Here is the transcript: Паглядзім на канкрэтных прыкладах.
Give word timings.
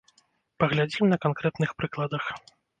Паглядзім 0.63 1.13
на 1.13 1.17
канкрэтных 1.27 1.79
прыкладах. 1.83 2.35